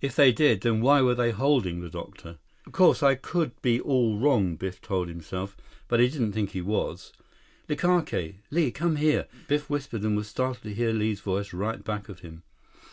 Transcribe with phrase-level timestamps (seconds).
[0.00, 2.38] If they did, then why were they holding the doctor?
[2.72, 5.56] "Course, I could be all wrong," Biff told himself.
[5.86, 7.12] But he didn't think he was.
[7.68, 8.38] "Likake.
[8.50, 8.72] Li.
[8.72, 12.42] Come here," Biff whispered and was startled to hear Li's voice right back of him.